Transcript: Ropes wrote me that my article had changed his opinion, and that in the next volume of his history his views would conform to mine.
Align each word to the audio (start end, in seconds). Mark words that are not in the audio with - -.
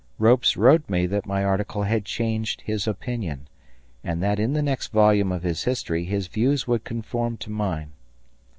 Ropes 0.17 0.57
wrote 0.57 0.89
me 0.89 1.05
that 1.05 1.27
my 1.27 1.43
article 1.43 1.83
had 1.83 2.05
changed 2.05 2.61
his 2.61 2.87
opinion, 2.87 3.47
and 4.03 4.19
that 4.23 4.39
in 4.39 4.53
the 4.53 4.63
next 4.63 4.87
volume 4.87 5.31
of 5.31 5.43
his 5.43 5.65
history 5.65 6.05
his 6.05 6.25
views 6.25 6.65
would 6.67 6.83
conform 6.83 7.37
to 7.37 7.51
mine. 7.51 7.91